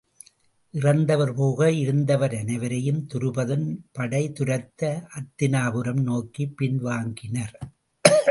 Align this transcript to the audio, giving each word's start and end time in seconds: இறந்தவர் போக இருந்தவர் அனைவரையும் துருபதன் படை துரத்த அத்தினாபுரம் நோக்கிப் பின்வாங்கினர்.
இறந்தவர் 0.71 1.33
போக 1.33 1.71
இருந்தவர் 1.71 2.37
அனைவரையும் 2.37 3.07
துருபதன் 3.13 3.77
படை 3.91 4.31
துரத்த 4.39 5.07
அத்தினாபுரம் 5.09 6.01
நோக்கிப் 6.01 6.53
பின்வாங்கினர். 6.61 7.53